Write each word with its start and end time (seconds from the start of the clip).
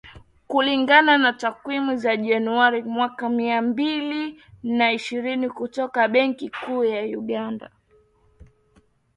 Kulingana 0.47 1.17
na 1.17 1.33
takwimu 1.33 1.95
za 1.95 2.17
Januari 2.17 2.83
mwaka 2.83 3.29
mia 3.29 3.61
mbili 3.61 4.43
na 4.63 4.91
ishirini 4.93 5.49
kutoka 5.49 6.07
Benki 6.07 6.49
Kuu 6.65 6.83
ya 6.83 7.03
Uganda. 7.19 7.71